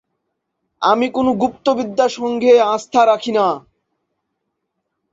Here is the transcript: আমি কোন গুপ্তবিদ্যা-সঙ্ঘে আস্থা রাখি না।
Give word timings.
আমি 0.81 1.07
কোন 1.09 1.27
গুপ্তবিদ্যা-সঙ্ঘে 1.41 2.53
আস্থা 2.67 3.01
রাখি 3.05 3.31
না। 3.31 3.47